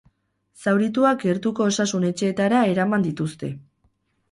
Zaurituak 0.63 1.21
gertuko 1.25 1.67
osasun-etxeetara 1.73 2.65
eraman 2.73 3.09
dituzte. 3.11 3.55